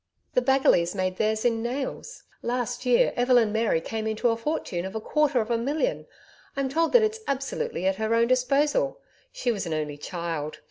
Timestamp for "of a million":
5.41-6.07